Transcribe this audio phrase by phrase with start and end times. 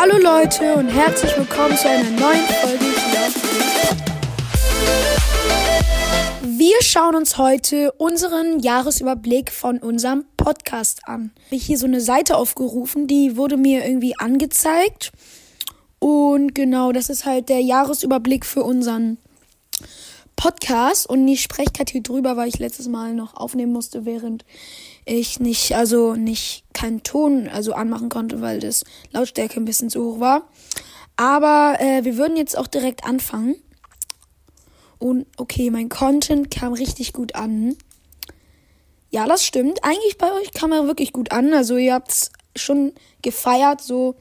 [0.00, 3.28] Hallo Leute und herzlich willkommen zu einer neuen Folge hier.
[6.42, 11.32] Wir schauen uns heute unseren Jahresüberblick von unserem Podcast an.
[11.50, 15.12] Ich habe hier so eine Seite aufgerufen, die wurde mir irgendwie angezeigt.
[15.98, 19.29] Und genau, das ist halt der Jahresüberblick für unseren Podcast.
[21.06, 24.44] Und ich spreche gerade hier drüber, weil ich letztes Mal noch aufnehmen musste, während
[25.04, 30.04] ich nicht, also nicht keinen Ton also anmachen konnte, weil das Lautstärke ein bisschen zu
[30.04, 30.48] hoch war.
[31.16, 33.56] Aber äh, wir würden jetzt auch direkt anfangen.
[34.98, 37.76] Und okay, mein Content kam richtig gut an.
[39.10, 39.82] Ja, das stimmt.
[39.82, 41.52] Eigentlich bei euch kam er wirklich gut an.
[41.52, 44.14] Also ihr habt's schon gefeiert, so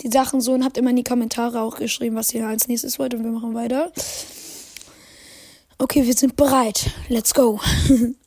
[0.00, 2.98] die Sachen so und habt immer in die Kommentare auch geschrieben, was ihr als nächstes
[2.98, 3.92] wollt und wir machen weiter.
[5.78, 6.90] Okay, wir sind bereit.
[7.08, 7.60] Let's go.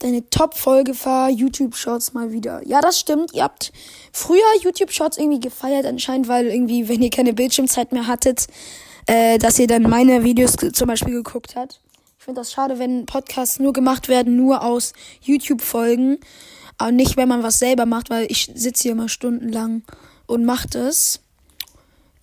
[0.00, 2.66] deine Top-Folge war YouTube Shorts mal wieder.
[2.66, 3.32] Ja, das stimmt.
[3.32, 3.72] Ihr habt
[4.12, 8.46] früher YouTube Shorts irgendwie gefeiert, anscheinend, weil irgendwie, wenn ihr keine Bildschirmzeit mehr hattet,
[9.06, 11.80] äh, dass ihr dann meine Videos zum Beispiel geguckt habt.
[12.18, 16.18] Ich finde das schade, wenn Podcasts nur gemacht werden, nur aus YouTube-Folgen.
[16.78, 19.82] Aber nicht, wenn man was selber macht, weil ich sitze hier immer stundenlang
[20.26, 21.20] und mache das.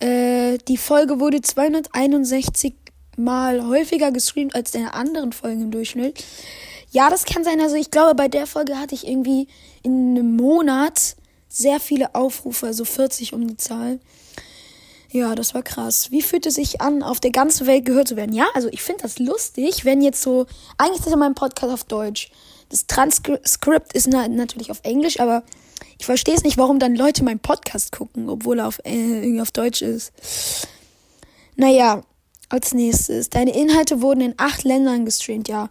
[0.00, 2.74] Äh, die Folge wurde 261
[3.16, 6.24] mal häufiger gestreamt als deine anderen Folgen im Durchschnitt.
[6.90, 7.60] Ja, das kann sein.
[7.60, 9.48] Also ich glaube, bei der Folge hatte ich irgendwie
[9.82, 11.16] in einem Monat
[11.48, 13.98] sehr viele Aufrufe, also 40 um die Zahl.
[15.10, 16.10] Ja, das war krass.
[16.10, 18.34] Wie fühlt es sich an, auf der ganzen Welt gehört zu werden?
[18.34, 21.84] Ja, also ich finde das lustig, wenn jetzt so, eigentlich ist ja mein Podcast auf
[21.84, 22.30] Deutsch.
[22.68, 25.42] Das Transkript ist na natürlich auf Englisch, aber
[25.98, 29.40] ich verstehe es nicht, warum dann Leute meinen Podcast gucken, obwohl er auf, äh, irgendwie
[29.40, 30.12] auf Deutsch ist.
[31.56, 32.02] Naja,
[32.48, 33.30] als nächstes.
[33.30, 35.68] Deine Inhalte wurden in acht Ländern gestreamt, ja.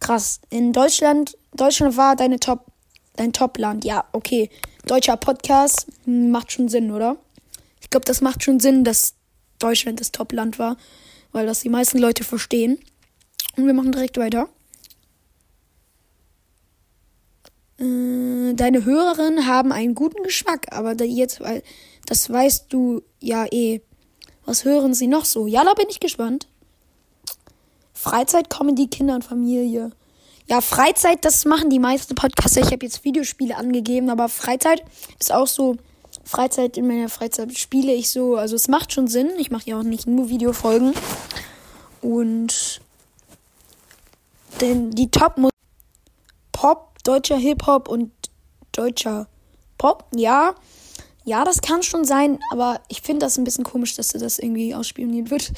[0.00, 0.40] Krass.
[0.50, 2.66] In Deutschland, Deutschland war deine Top,
[3.16, 3.84] dein Top-Land.
[3.84, 4.50] Ja, okay.
[4.86, 7.16] Deutscher Podcast macht schon Sinn, oder?
[7.80, 9.14] Ich glaube, das macht schon Sinn, dass
[9.58, 10.76] Deutschland das Top-Land war,
[11.32, 12.78] weil das die meisten Leute verstehen.
[13.56, 14.48] Und wir machen direkt weiter.
[17.78, 18.17] Äh,
[18.54, 21.62] deine Hörerinnen haben einen guten Geschmack, aber jetzt, weil
[22.06, 23.80] das weißt du ja eh.
[24.44, 25.46] Was hören sie noch so?
[25.46, 26.46] Ja, da bin ich gespannt.
[27.92, 29.90] Freizeit, Comedy, Kinder und Familie.
[30.46, 32.56] Ja, Freizeit, das machen die meisten Podcasts.
[32.56, 34.82] Ich habe jetzt Videospiele angegeben, aber Freizeit
[35.18, 35.76] ist auch so.
[36.24, 38.36] Freizeit, in meiner Freizeit spiele ich so.
[38.36, 39.30] Also es macht schon Sinn.
[39.38, 40.94] Ich mache ja auch nicht nur Videofolgen.
[42.00, 42.80] Und
[44.60, 45.36] denn die Top
[46.52, 48.10] Pop, deutscher Hip-Hop und
[48.78, 49.28] deutscher
[49.76, 50.54] Pop, ja.
[51.24, 54.74] Ja, das kann schon sein, aber ich finde das ein bisschen komisch, dass das irgendwie
[54.74, 55.52] ausspioniert wird.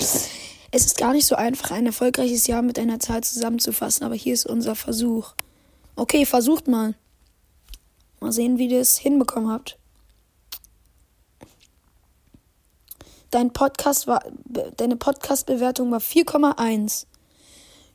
[0.72, 4.34] Es ist gar nicht so einfach, ein erfolgreiches Jahr mit einer Zahl zusammenzufassen, aber hier
[4.34, 5.34] ist unser Versuch.
[5.96, 6.94] Okay, versucht mal.
[8.20, 9.78] Mal sehen, wie ihr es hinbekommen habt.
[13.30, 14.24] Dein Podcast war,
[14.76, 17.06] deine Podcast-Bewertung war 4,1.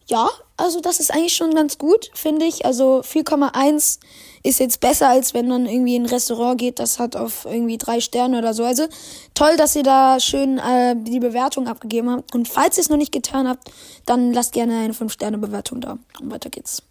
[0.07, 2.65] Ja, also das ist eigentlich schon ganz gut, finde ich.
[2.65, 3.99] Also 4,1
[4.43, 7.79] ist jetzt besser, als wenn man irgendwie in ein Restaurant geht, das hat auf irgendwie
[7.79, 8.63] drei Sterne oder so.
[8.63, 8.87] Also
[9.33, 12.35] toll, dass ihr da schön äh, die Bewertung abgegeben habt.
[12.35, 13.71] Und falls ihr es noch nicht getan habt,
[14.05, 15.97] dann lasst gerne eine 5-Sterne-Bewertung da.
[16.21, 16.83] Und weiter geht's.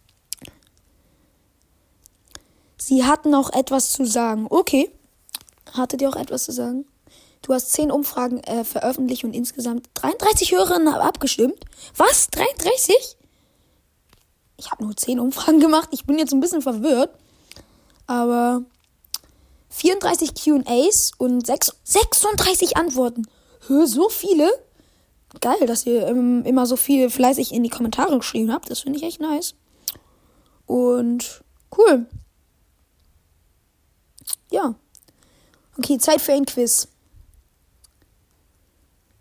[2.77, 4.47] Sie hatten auch etwas zu sagen.
[4.49, 4.91] Okay.
[5.71, 6.85] Hattet ihr auch etwas zu sagen?
[7.45, 11.63] Du hast 10 Umfragen äh, veröffentlicht und insgesamt 33 Hörerinnen haben abgestimmt.
[11.95, 12.27] Was?
[12.31, 13.17] 33?
[14.57, 15.89] Ich habe nur 10 Umfragen gemacht.
[15.91, 17.11] Ich bin jetzt ein bisschen verwirrt.
[18.07, 18.63] Aber
[19.69, 23.27] 34 QAs und 6, 36 Antworten.
[23.67, 24.49] Hör, so viele?
[25.39, 28.71] Geil, dass ihr ähm, immer so viel fleißig in die Kommentare geschrieben habt.
[28.71, 29.53] Das finde ich echt nice.
[30.65, 31.43] Und
[31.77, 32.07] cool.
[34.49, 34.73] Ja.
[35.77, 36.87] Okay, Zeit für ein Quiz.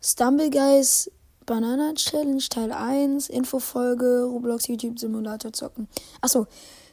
[0.04, 1.10] Stumble Guys
[1.47, 5.88] Banana Challenge Teil 1, Infofolge, Roblox YouTube Simulator zocken.
[6.20, 6.47] Achso,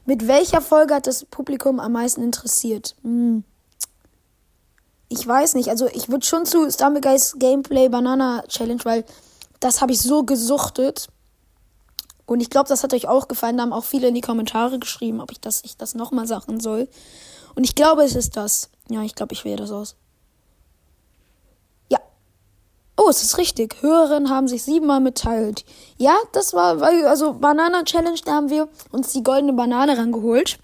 [0.06, 2.96] mit welcher Folge hat das Publikum am meisten interessiert?
[3.02, 3.44] Hm.
[5.10, 9.04] Ich weiß nicht, also ich würde schon zu Stumble Guys Gameplay Banana Challenge, weil
[9.60, 11.10] das habe ich so gesuchtet.
[12.26, 13.58] Und ich glaube, das hat euch auch gefallen.
[13.58, 16.62] Da haben auch viele in die Kommentare geschrieben, ob ich das, ich das nochmal sagen
[16.62, 16.88] soll.
[17.56, 18.70] Und ich glaube, es ist das.
[18.90, 19.98] Ja, ich glaube, ich wähle das aus.
[23.01, 23.76] Oh, es ist richtig.
[23.82, 25.66] Hörerinnen haben sich siebenmal mitteilt.
[25.98, 30.60] Ja, das war, also Banana Challenge, da haben wir uns die goldene Banane rangeholt.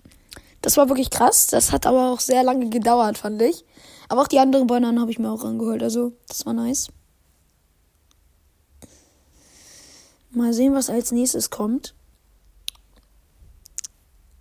[0.62, 1.48] Das war wirklich krass.
[1.48, 3.64] Das hat aber auch sehr lange gedauert, fand ich.
[4.10, 5.84] Aber auch die anderen Bananen habe ich mir auch rangeholt.
[5.84, 6.88] Also, das war nice.
[10.32, 11.94] Mal sehen, was als nächstes kommt.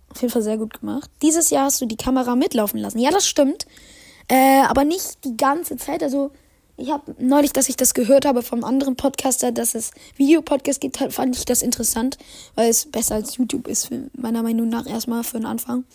[0.09, 1.09] Auf jeden Fall sehr gut gemacht.
[1.21, 2.99] Dieses Jahr hast du die Kamera mitlaufen lassen.
[2.99, 3.65] Ja, das stimmt.
[4.27, 6.01] Äh, aber nicht die ganze Zeit.
[6.01, 6.31] Also,
[6.77, 10.97] ich habe neulich, dass ich das gehört habe vom anderen Podcaster, dass es Videopodcast gibt,
[11.09, 12.17] fand ich das interessant,
[12.55, 15.85] weil es besser als YouTube ist, meiner Meinung nach erstmal für den Anfang.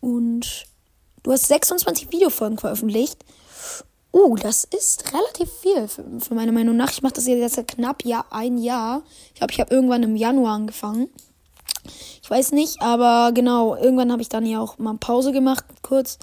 [0.00, 0.66] Und
[1.22, 3.24] du hast 26 Videofolgen veröffentlicht.
[4.12, 6.92] Oh, das ist relativ viel für, für meine Meinung nach.
[6.92, 9.02] Ich mache das jetzt knapp ja, ein Jahr.
[9.28, 11.08] Ich glaube, ich habe irgendwann im Januar angefangen.
[12.22, 16.18] Ich weiß nicht, aber genau, irgendwann habe ich dann ja auch mal Pause gemacht, kurz.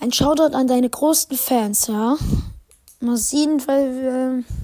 [0.00, 2.16] Ein Shoutout an deine größten Fans, ja.
[3.02, 4.54] Mal sehen, weil äh,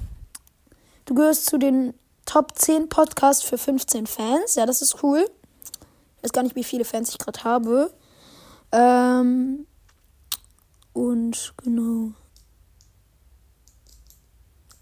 [1.03, 1.93] du gehörst zu den
[2.25, 4.55] Top 10 Podcasts für 15 Fans.
[4.55, 5.29] Ja, das ist cool.
[6.15, 7.93] Ich weiß gar nicht, wie viele Fans ich gerade habe.
[8.71, 9.67] Ähm,
[10.93, 12.11] und genau.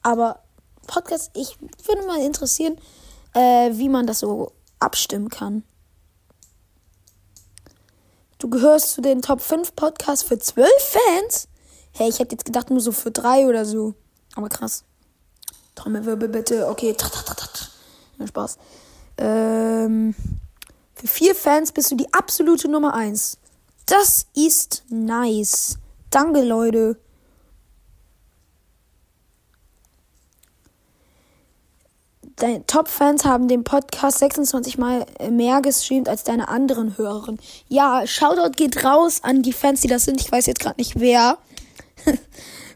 [0.03, 0.44] Aber
[0.86, 2.77] Podcast, ich würde mal interessieren,
[3.33, 5.63] äh, wie man das so abstimmen kann.
[8.38, 11.48] Du gehörst zu den Top 5 Podcasts für 12 Fans?
[11.98, 13.96] Hey, ich hätte jetzt gedacht, nur so für drei oder so.
[14.36, 14.84] Aber krass.
[15.74, 16.68] Trommelwirbel bitte.
[16.68, 16.96] Okay.
[18.20, 18.58] Ja, Spaß.
[19.18, 20.14] Ähm,
[20.94, 23.40] für vier Fans bist du die absolute Nummer 1.
[23.88, 25.80] Das ist nice.
[26.12, 26.98] Danke, Leute.
[32.36, 37.42] Deine Top-Fans haben den Podcast 26 Mal mehr gestreamt als deine anderen Hörerinnen.
[37.68, 40.22] Ja, Shoutout geht raus an die Fans, die das sind.
[40.22, 41.40] Ich weiß jetzt gerade nicht wer.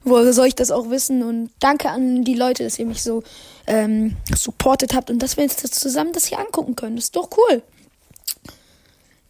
[0.04, 1.22] Woher soll ich das auch wissen?
[1.22, 3.24] Und danke an die Leute, dass ihr mich so
[3.68, 6.96] ähm, supportet habt und dass wir uns das zusammen das hier angucken können.
[6.96, 7.62] Das ist doch cool.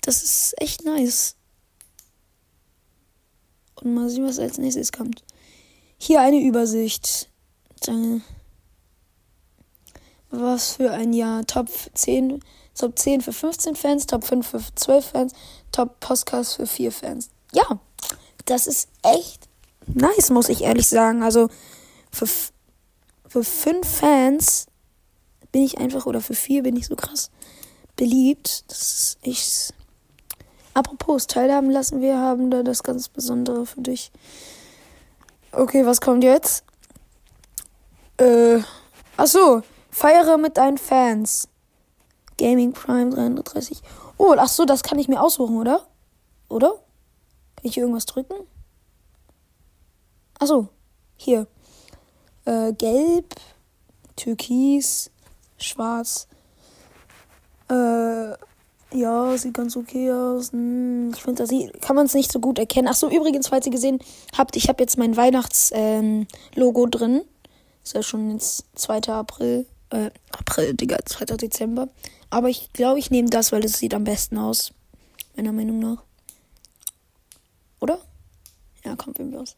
[0.01, 1.35] Das ist echt nice.
[3.75, 5.23] Und mal sehen, was als nächstes kommt.
[5.97, 7.29] Hier eine Übersicht.
[10.29, 11.45] Was für ein Jahr.
[11.45, 12.41] Top 10,
[12.75, 15.33] Top 10 für 15 Fans, Top 5 für 12 Fans,
[15.71, 17.29] Top Podcast für 4 Fans.
[17.53, 17.79] Ja,
[18.45, 19.50] das ist echt
[19.87, 21.23] nice, muss ich ehrlich sagen.
[21.23, 21.49] Also
[22.11, 22.27] für,
[23.27, 24.67] für fünf Fans
[25.51, 27.31] bin ich einfach, oder für vier bin ich so krass
[27.95, 28.63] beliebt.
[28.69, 29.73] Das ist echt.
[30.73, 34.11] Apropos, teilhaben lassen, wir haben da das ganz Besondere für dich.
[35.51, 36.63] Okay, was kommt jetzt?
[38.17, 38.59] Äh,
[39.17, 41.49] ach so, feiere mit deinen Fans.
[42.37, 43.81] Gaming Prime 330.
[44.17, 45.85] Oh, ach so, das kann ich mir aussuchen, oder?
[46.47, 46.69] Oder?
[47.55, 48.35] Kann ich hier irgendwas drücken?
[50.41, 50.69] Achso,
[51.17, 51.45] hier.
[52.45, 53.35] Äh, gelb,
[54.15, 55.11] türkis,
[55.59, 56.27] schwarz.
[57.69, 58.31] Äh,
[58.97, 60.51] ja, sieht ganz okay aus.
[60.51, 62.87] Hm, ich finde, da kann man es nicht so gut erkennen.
[62.87, 63.99] Achso, übrigens, falls ihr gesehen
[64.35, 67.21] habt, ich habe jetzt mein Weihnachts-Logo ähm, drin.
[67.83, 69.09] Ist ja schon jetzt 2.
[69.09, 69.67] April.
[69.91, 71.37] Äh, April, Digga, 2.
[71.37, 71.87] Dezember.
[72.31, 74.73] Aber ich glaube, ich nehme das, weil es sieht am besten aus.
[75.35, 76.03] Meiner Meinung nach.
[77.79, 77.99] Oder?
[78.83, 79.55] Ja, kommt irgendwie aus.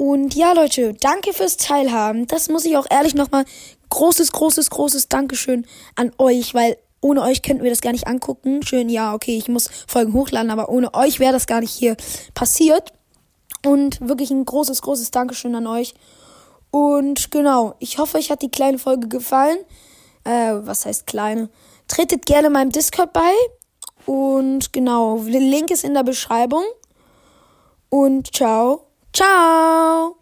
[0.00, 2.26] Und ja, Leute, danke fürs Teilhaben.
[2.26, 3.44] Das muss ich auch ehrlich nochmal
[3.90, 8.62] großes, großes, großes Dankeschön an euch, weil ohne euch könnten wir das gar nicht angucken.
[8.62, 11.98] Schön, ja, okay, ich muss Folgen hochladen, aber ohne euch wäre das gar nicht hier
[12.32, 12.94] passiert.
[13.62, 15.92] Und wirklich ein großes, großes Dankeschön an euch.
[16.70, 19.58] Und genau, ich hoffe, euch hat die kleine Folge gefallen.
[20.24, 21.50] Äh, was heißt kleine?
[21.88, 23.32] Tretet gerne meinem Discord bei.
[24.06, 26.64] Und genau, der Link ist in der Beschreibung.
[27.90, 28.86] Und ciao.
[29.12, 30.16] Ciao!